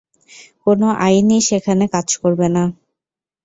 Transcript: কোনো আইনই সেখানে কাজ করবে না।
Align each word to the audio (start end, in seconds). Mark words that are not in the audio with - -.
কোনো 0.65 0.87
আইনই 1.05 1.41
সেখানে 1.49 1.85
কাজ 1.93 2.07
করবে 2.21 2.47
না। 2.55 2.63